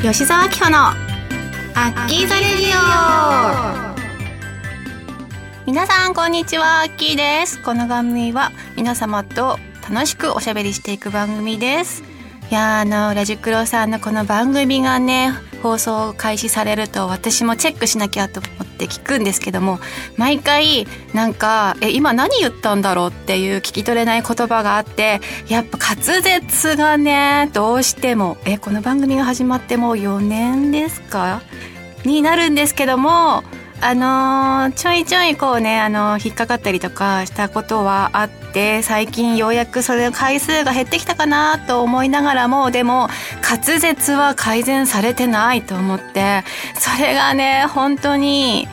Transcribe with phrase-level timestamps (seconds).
[0.00, 3.96] 吉沢明穂のアッキーザレディオ。
[5.66, 7.60] 皆さんこんにちはアッキーです。
[7.60, 9.58] この番組は皆様と
[9.92, 12.04] 楽しくおしゃべりしていく番組です。
[12.48, 15.32] いやあのラジクロさんのこの番組がね
[15.62, 19.80] 放送開始されると私もチェックしなきゃと思って聞くんですけども
[20.16, 31.42] 毎回なんか「え今何言ったんだろう?」っていう聞き取れない言葉があってやっぱ滑舌がねどうしてもえこの番組が始まってもう4年ですか？
[32.04, 33.42] になるんですけども
[33.80, 43.08] あのー、ちょいちょいこうね、あのー、引っかかったりとかしたことはあって、最近ようやくそれの回数が減ってきたかなと思いながらも、でも、
[43.48, 46.42] 滑舌は改善されてないと思って、
[46.76, 48.66] それがね、本当に、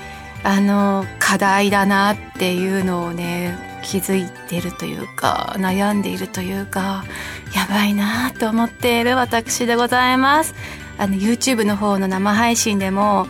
[0.44, 7.05] あのー、課題だなっていうのをね、気づいてるというか、悩んでいるというか、
[7.55, 10.55] やばいなと思っている私でございます。
[10.98, 13.27] あの、YouTube の方の生配信でも、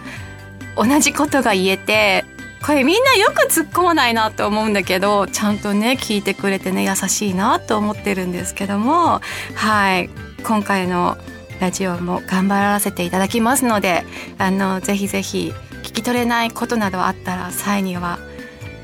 [0.75, 2.25] 同じことが言えて
[2.65, 9.21] これみんなよく突っ込まないなと思うんだけどちゃんとね聞いてくれてね優しいなと思ってるんですけども
[9.55, 10.09] はい。
[10.43, 11.17] 今回の
[11.59, 14.03] ラジオも頑張らせていただきますので
[14.37, 15.53] あのぜひぜひ
[15.83, 18.19] 聞き取れないことなどあったら際には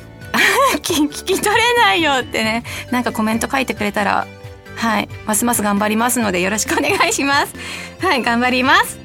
[0.82, 4.28] 聞き取れないよってねなんかコメント書いてくれたら
[4.76, 5.10] はい。
[5.26, 7.54] ますます頑張りますのでよろしくお願いします。
[8.00, 9.01] はい頑張ります。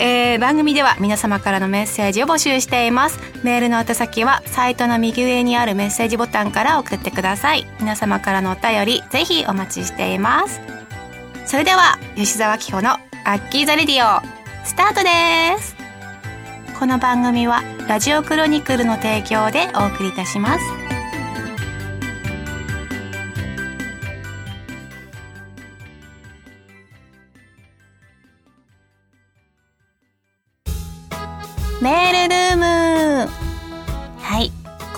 [0.00, 3.18] えー、番組では皆様からのメッセージを募集しています。
[3.42, 7.66] メールの宛先はサイトの右上にあるメッセージボタンから送ってください。
[7.80, 10.60] 皆様からのお便りぜひお待ちしています。
[11.46, 12.92] それでは吉沢紀穂の
[13.24, 14.22] アッキーザレディオ
[14.64, 15.76] スタートです。
[16.78, 20.77] この番組はラジオクロニクルの提供でお送りいたします。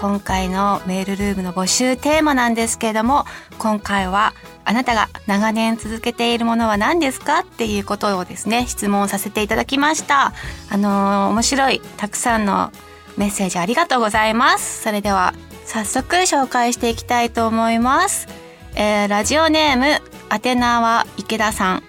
[0.01, 3.27] 今回のメールルームの募集テーマなんですけれども
[3.59, 4.33] 今回は
[4.65, 10.33] あなたが長年続けているものは何ですかっていうことをですね質問させていただきました。
[10.71, 12.73] あのー、面白いたくさんの
[13.19, 14.83] メッセージありがとうございます。
[14.83, 15.35] それでは
[15.67, 18.27] 早速紹介していきたいと思います、
[18.75, 21.83] えー、ラジオネームアテナは池田さん。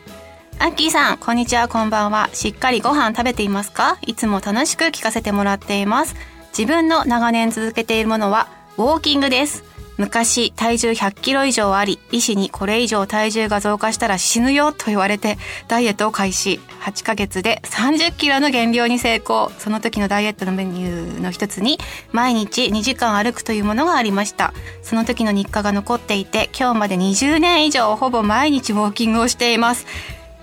[0.60, 2.30] アッキーさん、こんにちは、こんばんは。
[2.34, 3.98] しっかりご飯食べていますか？
[4.02, 6.16] いつも楽しく聞かせてもらっています。
[6.58, 8.48] 自分の長年続けているものは、
[8.78, 9.64] ウォーキングです。
[9.98, 16.60] 昔、体重100キロ以上あり、医師にこれ以上体重が増加したら死ぬよと言われて、ダイエットを開始。
[16.82, 19.52] 8ヶ月で30キロの減量に成功。
[19.60, 21.78] その時のダイエットのメニューの一つに、
[22.12, 24.54] 毎日2時間歩くというものがありました。
[24.82, 29.86] その時の日課が残っていて、今日まで20年以上ほぼ毎日ウォーキングをしています。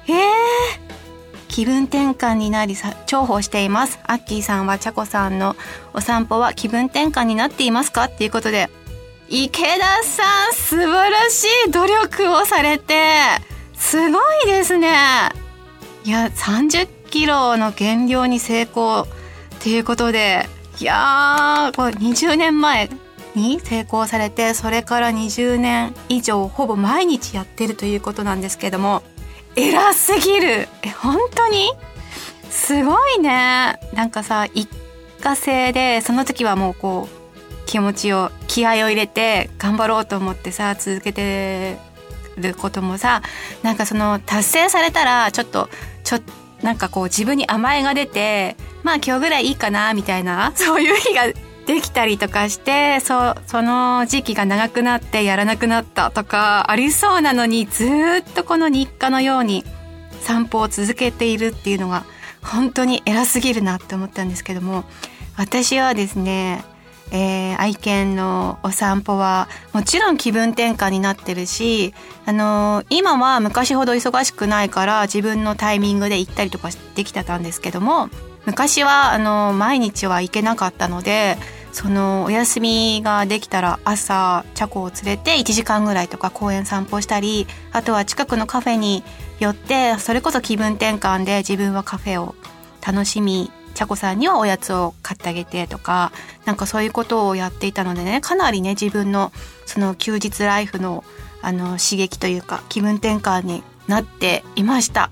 [0.06, 0.87] えー、
[1.48, 3.98] 気分転換になり重宝しています。
[4.04, 5.56] アッキーさんはチャコさんの
[5.94, 8.04] お散歩は気分転換になっていますか？
[8.04, 8.70] っていうことで
[9.28, 13.04] 池田さん素晴らしい努力をされて
[13.74, 14.88] すごいですね。
[16.04, 19.06] いや30キロの減量に成功っ
[19.60, 20.48] ていうことで
[20.80, 22.88] いやーこれ20年前
[23.34, 29.02] に成功されてそれから20年以上ほぼ毎日やってるということなんですけども
[29.58, 30.68] 偉すぎる。
[30.82, 31.72] え本当に？
[32.48, 33.78] すごいね。
[33.92, 34.68] なんかさ一
[35.20, 41.76] 過性でその時はもうこう気持ちを気合を入れて頑張ろうと思ってさ続けて
[42.36, 43.22] ることもさ
[43.62, 45.68] なんかその達成されたらちょっと
[46.04, 46.18] ちょ
[46.62, 51.24] なんかこう自分に甘えが出てまあ今日ぐらいいいかなみたいなそういう日が
[51.68, 59.64] できたりとかしてそその時期が長くなってやらなくなったとかありそうなのにずっとこの日課のように
[60.22, 62.04] 散歩を続けているっていうのが
[62.42, 64.84] 本当に偉すぎるなって思ったんですけども
[65.36, 66.64] 私はですね
[67.10, 71.94] えー、愛犬のお散歩はもちろん気分転換になってるし、
[72.26, 78.10] あのー、今は昔ほど忙しくないから自分のタイミングで行ったりとかできてたんですけども
[78.44, 81.36] 昔はあの、毎日は行けなかったので
[81.72, 89.02] そのお休みができたら朝チャコを連れて1時間ぐらいとか公園散歩したりあとは近くのカフェに
[89.38, 92.34] 寄ってそれこそ気分転換で自分はカフェを
[92.84, 96.10] 楽しみチャコさんにはおやつを買ってあげてとか
[96.44, 99.30] なんかそういうことをやっていたのでねかなりね自分の
[99.66, 101.04] その休日ライフの
[101.40, 105.10] あの刺激というか気分転換になっていました。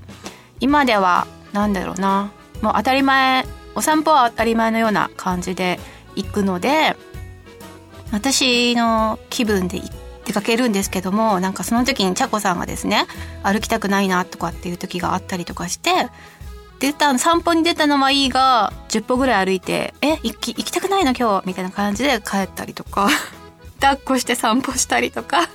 [0.59, 2.33] 今では何だろうな。
[2.63, 5.79] もう当たり前お散歩は当たり前のような感じで
[6.17, 6.97] 行くので
[8.13, 9.81] 私の気分で
[10.25, 13.07] 出かけるんですけどもなんかその時にちゃこさんがですね
[13.43, 16.09] 歩きたくないなとかっていう時があったりとかして
[16.81, 23.09] 出た散歩に出たのはいいが10歩ぐらい歩いて「え行き行きたくないの今日」みたいな感じで帰ったりとか
[23.81, 25.49] 抱っこして散歩したりとか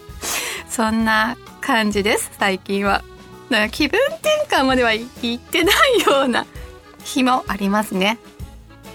[0.70, 3.04] そんな感じです最近は。
[3.50, 5.06] だか気分転換までは行
[5.36, 6.46] ってないような
[7.04, 8.18] 日もありますね。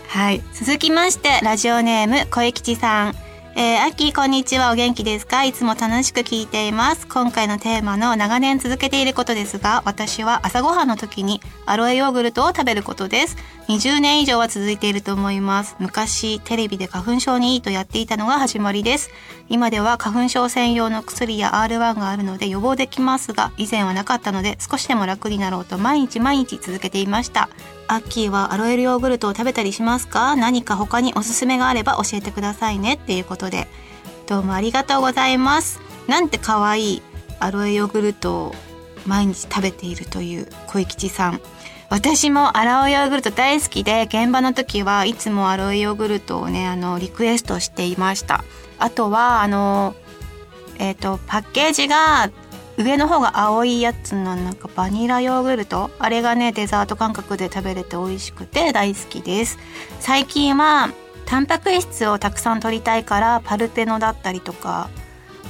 [0.09, 0.43] はい。
[0.55, 3.15] 続きまして、ラジオネーム、小吉さん。
[3.59, 4.71] えー、アッキーこんにちは。
[4.71, 5.45] お元気ですか？
[5.45, 7.07] いつも楽しく聞いています。
[7.07, 13.37] 今回のテーマの長年続けていることですが、私は朝ごはんの時にアロエヨーグルトを食べることです。
[13.69, 15.75] 20年以上は続いていると思います。
[15.79, 19.11] 昔、テレビで花粉症にいいとやっていたのが始まりです。
[19.49, 27.49] 今では花粉症専用の薬や R1 があるので予防できますが、以前はなかったので少しでも楽になろうと毎日毎日続けていました。
[27.89, 30.35] アッキーはアロエルヨーグルトを食べたりしますか？
[30.35, 32.95] 何か他におすすめがあれば教えてくださいね。
[32.95, 33.69] っていうことで。
[34.27, 35.79] どうもありがとうございます。
[36.09, 37.03] なんて可愛い
[37.39, 38.55] アロエヨーグルトを
[39.07, 41.41] 毎日食べているという小吉さん。
[41.89, 48.45] 私もアロエヨーグルト大好きで現場の時はいつもアロエヨーグルトをねあのリクエストしていました。
[48.79, 49.95] あとはあの
[50.79, 52.31] えっ、ー、とパッケージが
[52.77, 55.91] 上の方が青いやつのなんかバニラヨーグルト？
[55.99, 59.59] あれがねデザート感覚で食べれて美味しくて大好きです。
[60.01, 60.91] 最近は
[61.25, 64.91] タンパク質をたくさん取りたいからパルテノだったりとか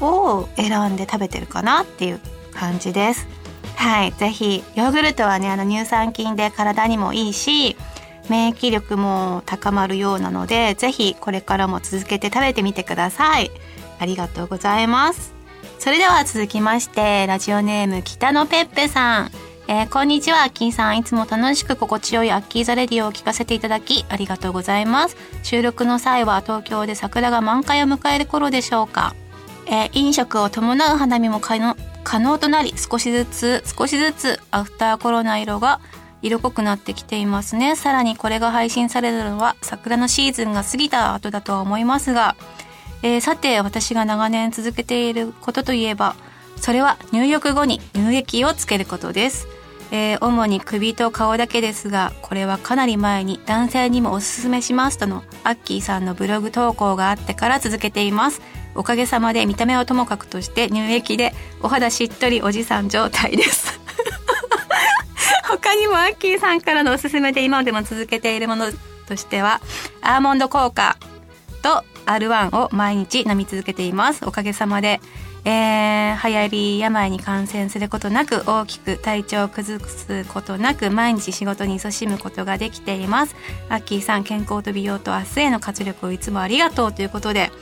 [0.01, 2.21] を選んで食べてるかなっていう
[2.55, 3.27] 感じです。
[3.77, 7.77] はい是非ヨーグルトはねあの乳酸菌で体にもいいし
[8.29, 13.51] 免疫力も高まるようなので是非これからも続けて食べてみてください
[14.01, 15.33] ありがとうございます
[15.79, 19.31] それでは続きましてラジオネーム北野ペッペさん
[19.69, 20.99] えー、こんにちは、アッキーさん。
[20.99, 25.17] いつも楽しく心地よいアッキーザレディを聞かせていただき、ありがとうございます。
[25.43, 29.17] 収録の際は東京で桜が満開を迎える頃でしょうか？
[29.67, 35.81] えー、飲食を伴う花見も可能可能となり、少しずつ、少しずつ、アフターコロナ色が
[36.23, 37.75] 色濃くなってきていますね。
[37.75, 42.37] さらにこれが配信されるのは、桜のシーズンが過ぎた後だとは思いますが、
[43.03, 46.17] えー、さて私が長年続けていることといえば
[46.57, 49.47] それは入浴後に乳液をつけることです、
[49.91, 58.41] えー、主に首と顔だけですがこれはかなり前に男性にもおすすめしますとのアッキーさんのブログ投稿があってから続けています。
[58.75, 63.81] おかげさまで見た目はともかくとして乳液でお肌しっとりおじさん状態です。
[65.49, 68.67] 他にもアッキーさんからのおすすめで今でも続けているもの
[69.09, 69.63] としては
[70.03, 70.99] アーモンド効果
[71.63, 74.25] と R1 を毎日飲み続けています。
[74.25, 75.01] おかげさまで、
[75.49, 83.37] えー、流行り病に感染することなく大きく体調を崩すことなく毎日仕事に勤しむことができています。
[83.69, 87.53] アッキーさん健康と美容と明日への活力をいつもありがとうということで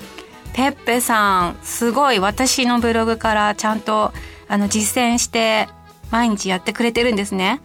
[0.55, 4.15] ペッペさんすごい私のブログからちゃんと
[4.49, 5.69] あの実践して
[6.11, 7.61] 毎日やってくれてるんですね。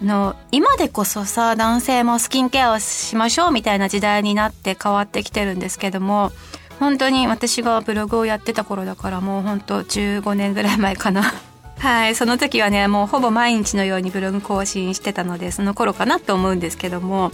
[0.00, 6.30] あの今でこそさ男性もスキンケアをしましょうみたいな時代になって変わってきてるんですけども
[6.78, 11.32] 本当に私がブログをやってた頃だからもう本当15年ぐらい前かな。
[11.78, 12.14] はい。
[12.14, 17.32] その時はねもうほぼ毎日のようにブログ更新してたのでその頃かなと思うんですけども。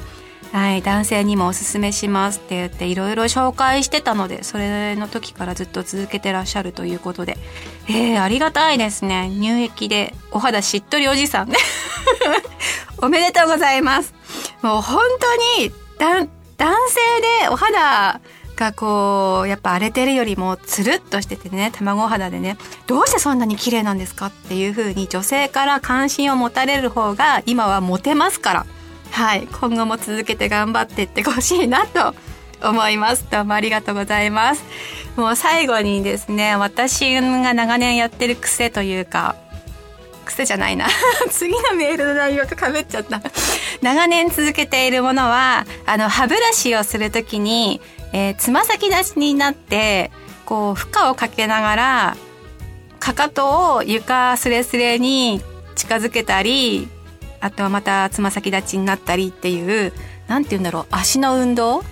[0.52, 7.38] はい、男性にもおすすめしますって言っていろいろ紹介してたのでそれの時からずっと続けてらっしゃるということで。
[7.88, 9.30] えー、ありがたいですね。
[9.32, 11.50] 乳液でお肌しっとりおじさん。
[11.50, 11.56] ね
[12.98, 14.12] おめでとうございます。
[14.62, 16.28] もう本当に男
[16.88, 17.00] 性
[17.42, 18.20] でお肌
[18.60, 28.66] がこうやっぱ荒れてるよりもつるっとしててね卵肌でねどうしてそんなに綺麗なんですかっていう風に女性から関心を持たれる方が今はモテますから。
[29.10, 32.14] はい、今後も続けて頑張っていってほしいなと
[32.62, 33.26] 思います。
[33.28, 34.62] どうもありがとうございます。
[35.16, 39.34] もう最後にですね、私が長年やってる癖というか、
[40.24, 40.86] 癖じゃないな。
[41.30, 43.20] 次のメールの内容とかぶっちゃった。
[43.82, 47.80] 長年続けているものは、あの、歯ブラシをするときに、
[48.12, 50.10] えー、つま先立ちになって、
[50.44, 52.16] こう、負荷をかけながら、
[52.98, 55.40] かかとを床すれすれに
[55.74, 56.88] 近づけたり、
[57.40, 59.92] あとはまたつま先立ちになったりっていう
[60.28, 61.82] 何て言うんだろう足の運動？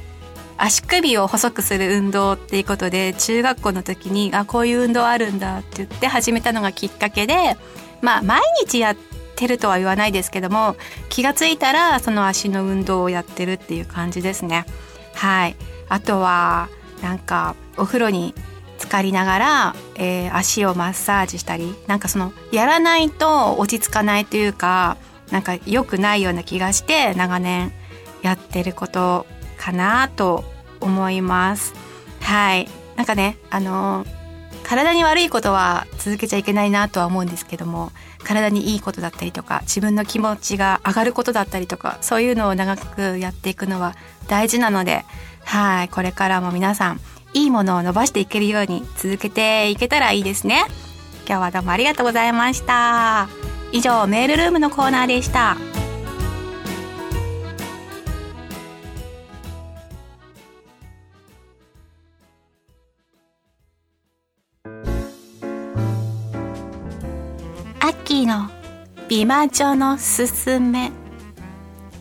[0.59, 7.57] 足首を細くする運動っていうことで中学校の時にあこういう運動あるんだって言って始めたのがきっかけで
[8.03, 8.97] まあ毎日やっ
[9.37, 10.77] てるとは言わないですけども
[11.09, 14.67] 気が付いたらその足の運動をやってるっていう感じですね。
[15.15, 15.57] はい。
[15.89, 16.69] あとは
[17.03, 18.35] なんかお風呂に
[18.79, 24.97] 浸かりながら、えー、足をマッサージしたりなんかそのやらないと落ち着かないというか
[25.31, 27.73] なんか良くないような気がして長年
[28.23, 29.27] やってること
[29.57, 30.45] かなと
[30.81, 31.75] 思います。
[32.21, 32.69] はい。
[32.97, 34.05] なんかね、あの
[34.69, 37.91] 体に悪いことは続けちゃいけないなとは思うんですけども
[38.23, 43.95] 体にいいことだったりとか自分の気持ちが上がることだったりとかそういうのを長くやっていくのは
[44.29, 45.07] 大事なので
[45.45, 47.01] はいこれからも皆さん
[47.35, 50.65] いいものを伸ばしていけるように続けていけたらいいですね。
[51.27, 53.29] 今日はどうもありがとうございました。
[53.71, 55.57] 以上メールルームのコーナーでした。
[67.81, 68.51] アッキーの
[69.09, 70.93] 美魔女のすすめ。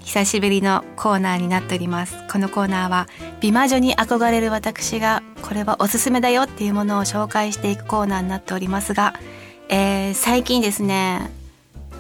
[0.06, 2.16] 久しぶりのコーナーになっております。
[2.32, 3.08] このコーナーは
[3.40, 9.14] 美魔女に憧れる私がこれはおすすめだよっていうものを紹介していくコーナーになっておりますが、
[9.70, 11.30] えー、最近ですね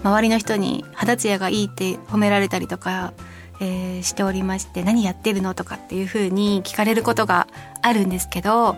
[0.04, 3.14] 周りの人に肌ツヤがいいって褒められたりとか、
[3.62, 7.48] えー、しておりまして何やってるのとかっていう風に聞かれることが
[7.82, 8.76] あるんですけど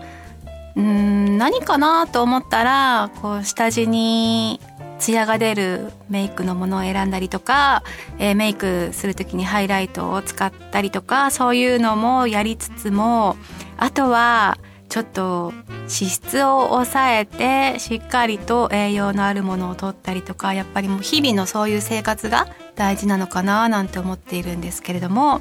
[0.76, 4.60] うん何かなと思ったらこう下地に
[5.00, 7.82] ツヤが出るメイクのものを選んだりとか、
[8.18, 13.36] えー、メイクする時にハイライトを使ったりとかそういうのもやりつつも
[13.76, 14.58] あとは
[14.90, 25.40] ちょっと脂質を抑えてしっかりと栄養のあるものを取ったりとかやっぱりもう日々のそういう生活が大事なのかななんて思っているんですけれども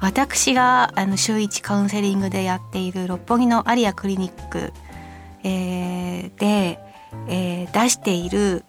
[0.00, 4.72] 私があの週1カウンセリングでやっている六本木のアリアクリニック、
[5.44, 6.78] えー、で、
[7.28, 8.64] えー、出している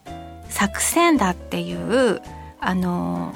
[0.50, 2.22] サクセンダっていう
[2.60, 3.34] あの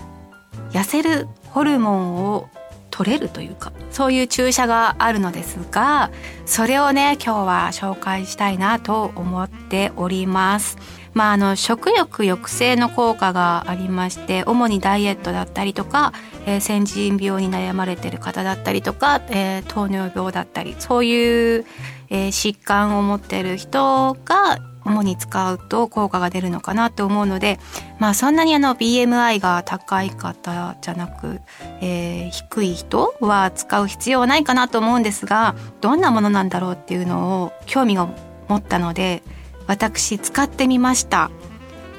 [0.71, 2.49] 痩せるホルモンを
[2.89, 6.11] 取れるというかそういう注射があるのですが
[6.45, 10.77] それをね今日は紹介したいなと思っております。
[11.13, 16.11] まあ、あの食欲抑制の効果がありまして主にダイエットだったりとか、
[16.47, 21.65] えー、先人病に悩まれてる方だったりとか、えー、糖尿病だったりそういう、
[22.09, 27.59] えー、疾患を持ってる人が主に使うと効果が出るのかなと思うので
[27.99, 31.41] まあそんなにあの BMI が高い方じゃなく、
[31.81, 38.07] えー、低い人は使う必要はないかなと思うんですがどんなものなんだろうっていうのを興味が
[38.47, 39.23] 持ったので
[39.67, 41.31] 私使ってみました。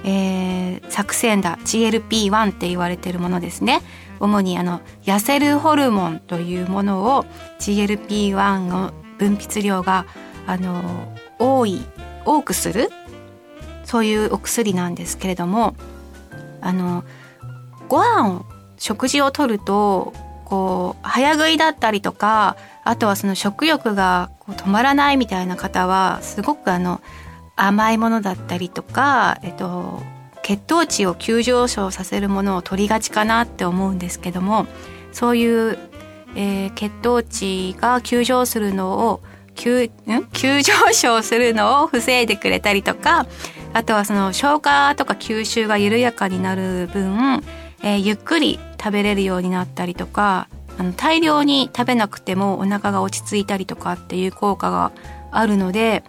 [0.07, 3.81] えー、作戦だ GLP-1 って言われてるものですね
[4.21, 7.25] 主にあの痩せるホルモンというものを
[7.59, 10.07] GLP-1 の分泌量が
[10.47, 10.83] あの
[11.39, 11.83] 多い
[12.25, 12.91] 多くする？
[13.85, 15.75] そういうお薬なんですけれども
[16.61, 17.05] あの
[17.89, 18.47] ご飯を
[18.79, 20.13] 食事をとると
[20.45, 27.01] こう早食いだったりとかあとはその食欲が止まらないみたいな方はすごくあの
[27.57, 30.03] 甘いものだったりとか、えっと、
[30.43, 34.67] 血糖値を急上昇させるものを取りがちかなって思うんですけども
[35.13, 35.79] そういう、
[36.35, 39.21] えー、血糖値が急上するのを
[39.55, 39.91] 急
[40.33, 43.27] 急上昇するのを防いでくれたりとか
[43.73, 47.43] あとはその消化とか吸収が緩やかになる分、
[47.83, 54.93] えー、ゆっくり食べれるようになったりとかあの大量に食べなくてもお腹が落ち着いたりとかっていう効果が
[55.31, 56.05] あるので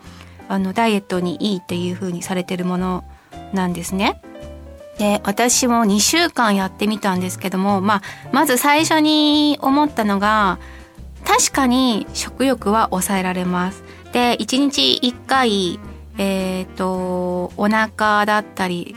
[0.47, 3.03] あのダイエットにいいっていう風にされてるもの
[3.53, 4.21] なんですね。
[4.97, 10.57] で私も2週間やってみたんですけども、まあ、まず最初に思ったのが
[11.25, 13.83] 確かに食欲は抑えられます。
[14.13, 15.79] で、1日1回、
[16.17, 18.95] えっ、ー、と、お腹だったり、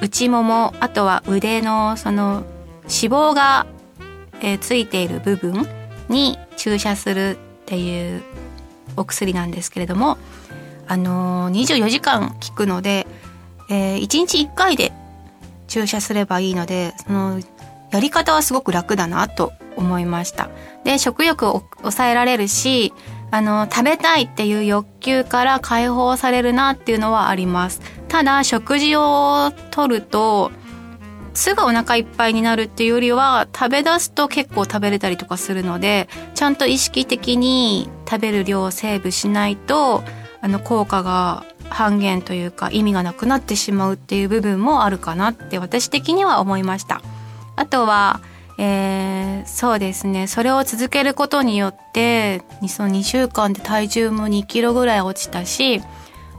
[0.00, 2.44] 内もも、あとは腕のその
[2.82, 3.66] 脂肪が、
[4.40, 5.66] えー、ついている部分
[6.08, 7.36] に注射するっ
[7.66, 8.22] ていう
[8.96, 10.18] お薬なんですけれども、
[10.86, 13.06] あのー、24時間効くので、
[13.70, 14.92] えー、1日1回で
[15.68, 17.40] 注射すればいいので、その
[17.90, 20.50] やり方はすごく楽だなと思いました。
[20.84, 22.92] で、食欲を抑えられるし、
[23.30, 27.80] あの、食べたいっていう欲求から解放されるなっていうのはあります。
[28.08, 30.50] ただ、食事をとると、
[31.34, 40.02] すぐお腹いっぱいになるっていうよりは、食べ出すと結構食べれたりとかするので、ちゃんと意識的に食べる量をセーブしないと、
[40.42, 47.02] あの、効果が半減というか意味がなくなってしまうっていう部分もあるかなって私的には思いました。
[47.56, 48.20] あとは、
[48.58, 50.26] えー、そうですね。
[50.26, 55.80] それを続けることによってその2週間で体重も2キロぐらい落ちたし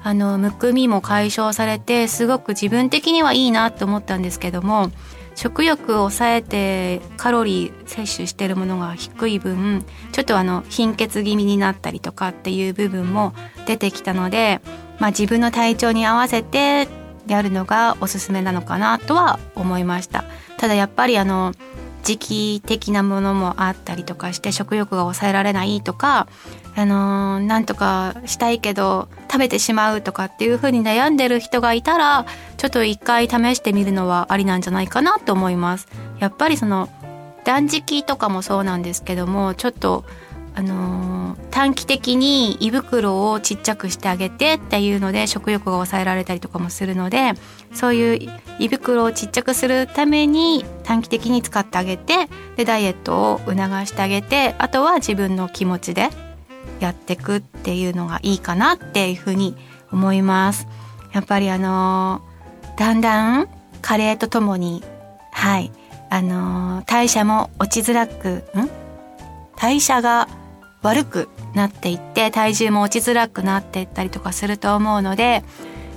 [0.03, 4.91] あのむくみも解消されてすごく自分的にはいいなと思ったんですけども
[5.35, 13.33] 食欲を抑えてカロリー摂取してるものが低い分ちょっとあの貧血気味になったりとかっていう部分も
[13.65, 14.61] 出てきたので、
[14.99, 16.87] まあ、自分の体調に合わせて
[17.27, 20.25] やるのがおすすめなのかなとは思いました。
[20.57, 21.53] ただやっぱりあの
[22.03, 26.27] 時期的なものもあったりとかして食欲が抑えられないとか、
[26.75, 32.25] あのー、なんとかしたいけど食べてしまうとかっていう風に悩んでる人がいたら
[32.57, 35.87] ちょっと一回試してみるのはありなんじゃないかなと思います。
[36.19, 36.89] やっぱりその
[37.45, 40.05] 断食とかもそうなんですけどもちょっと
[40.55, 47.33] あのー、短期的に胃袋をちっちゃくしてあげてっていうので食欲が抑えられたりとかもするので
[47.73, 56.09] そういう胃袋をちっちゃくするために短期的に使ってあげてでダイエットを促してあげてあとは自分の気持ちで
[56.79, 59.55] やっていくっていうのがいいかなっていうふうに
[59.91, 60.67] 思います。
[61.13, 63.47] やっぱりあのー、だんだん
[63.81, 64.83] 加齢とともに
[65.31, 65.71] はい
[66.09, 68.69] あのー、代謝も落ちづらくん？
[69.55, 70.27] 代謝が
[70.83, 75.43] 悪くなっていって体重も落ちづらくなっていったりとかすると思うので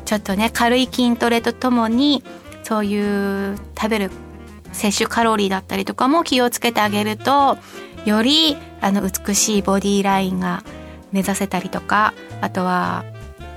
[0.05, 2.23] ちょっとね軽い筋トレとともに
[2.63, 4.11] そういう食べる
[4.73, 7.59] 摂取カロリーだったりとかも気をつけてあげると
[8.05, 10.63] よりあの美しいボディーラインが
[11.13, 13.05] 目指せたりとかあとは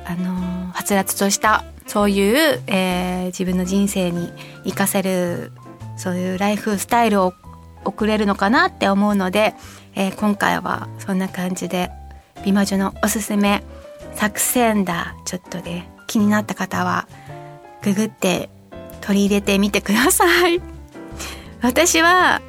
[0.05, 4.31] あのはつらつとしたそういう、えー、自分の人生に
[4.63, 5.51] 生かせる
[5.97, 7.33] そういうライフスタイルを
[7.85, 9.55] 送れるのかなって思うので
[9.95, 11.91] えー、今回はそんな感じで
[12.45, 13.63] 美魔女のおすすめ
[14.13, 17.07] 作戦だちょっとで気になった方は
[17.83, 18.49] ググって
[19.01, 20.61] 取り入れてみてください。
[21.61, 22.41] 私は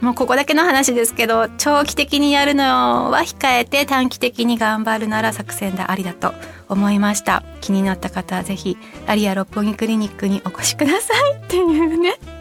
[0.00, 6.32] もうここだけの話ですけど長期的にやるのは控えて短期的に頑張るなら作戦だありだと
[6.68, 7.42] 思いました。
[7.60, 8.76] 気になった方は是非
[9.06, 11.34] アリア六本木クリニックにお越しください。
[11.42, 12.33] っていうね。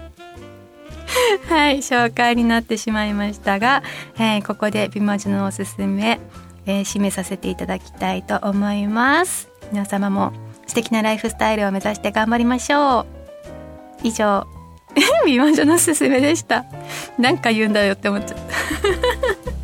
[1.49, 3.83] はい紹介になってしまいましたが、
[4.15, 6.19] えー、ここで美魔女のおすすめ、
[6.65, 9.49] えー、締めさせていただきたいと思います。
[9.71, 10.33] 皆様も
[10.67, 13.05] 素敵なライフスタイルを目指して頑張りましょう。
[14.03, 14.47] 以上。
[15.25, 16.65] 美魔女のおすすめでした。
[17.17, 19.62] なんか言うんだよって思っちゃった。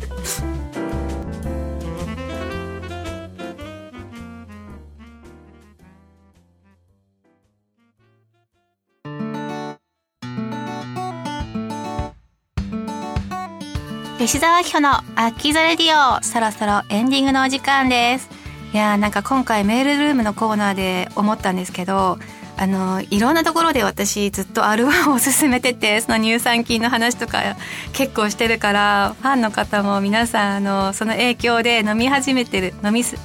[14.20, 18.28] 吉沢明のアッキーザレディオそろそろエンディングのお時間です。
[18.74, 22.18] いやーなんか今回メールルームのコーナーで思ったんですけど
[22.60, 27.56] あのいろんなところで私ずっと R1 を勧めててその乳酸菌の話とか
[27.94, 33.16] 結構してるからファンの方も皆さんあのその影響で飲み始めてる飲みす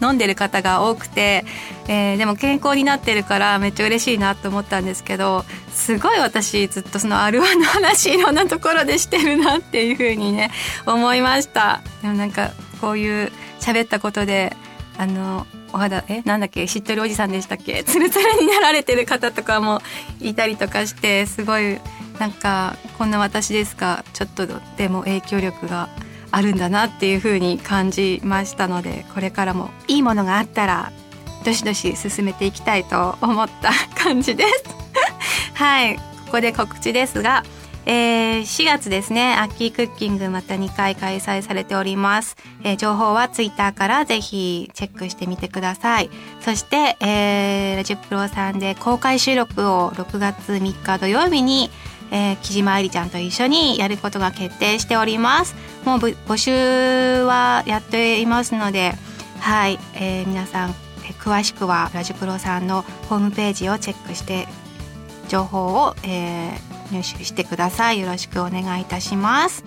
[0.00, 1.44] 飲んでる方が多くて、
[1.88, 10.52] えー、でも健康になってるからめっちゃ嬉しいなと思ったんですけどすごい私ずっとその R1 の話いろんなところでしてるなっていうふうにね
[10.86, 11.82] 思いました。
[12.00, 14.54] でもなんかこういう喋ったことで
[14.96, 17.82] あのお肌えなんだっけ知ってるおじさんでしたっけ？
[17.84, 19.80] ツルツルになられてる方とかも
[20.20, 21.78] いたりとかしてすごい
[22.18, 25.88] なんかこんな私ですがちょっとでも影響力が
[26.30, 30.92] あるんだなっていう風に感じましたのでこれからもいいものがあったら
[31.44, 34.64] どしどし進めていきたいと思った感じです。
[35.54, 36.02] はいこ
[36.38, 37.44] こで告知ですが
[37.86, 42.36] えー、4月ですね、アッキークッキングまた2回開催されております。
[42.62, 46.10] えー、情報はツイッターからぜひチェックしてみてください。
[46.40, 51.70] そして、えー、ラジプロさんで公開収録を6月3日土曜日に、
[52.10, 55.54] えー、木島愛理ちゃんと一緒にやることが決定しております。
[55.84, 58.94] もう募集はやっていますので、
[59.40, 64.48] はい、えー、皆さん、えー、詳しくはラジプロさんのホームページをチェックして
[65.28, 68.00] 情報を、えー、入手してください。
[68.00, 69.64] よろしくお願いいたします。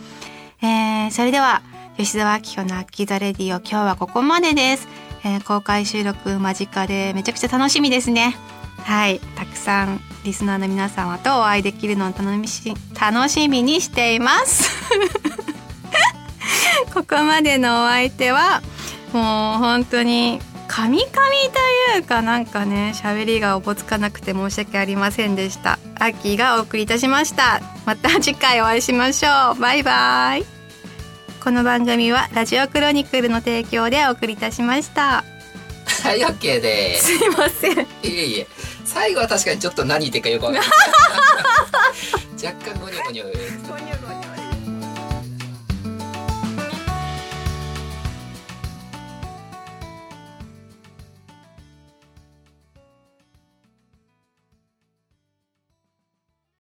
[0.62, 1.62] えー、それでは、
[1.98, 4.88] 吉沢明子のアッキーザレディオ今日はここまでです。
[5.24, 8.38] えー、公開収録間近でめちゃくちゃ楽しみですね。
[8.84, 9.20] はい。
[9.36, 14.70] たくさんリスナーの皆様とお会いできるのを楽し楽しみにしています。
[16.94, 18.62] ここまでのお相手は、
[19.14, 21.38] もう本当にカミカミ
[21.92, 27.62] というかなんかね喋りがおぼつかなくて申し訳ありませんでしたアッキーがお送りいたしました。
[27.86, 29.60] また次回お会いしましょう。
[29.60, 30.46] バイバイ。
[31.44, 35.24] この番組はラジオクロニクルの提供でお送りいたしました。
[36.04, 36.98] はい OK で。
[36.98, 37.80] すすいません。
[37.80, 38.48] いえいえ。
[38.86, 40.70] 最後は確かにちょっと何言ってるかよくわかんない。
[42.46, 43.67] 若干ゴニョゴニョゴニョゴニョ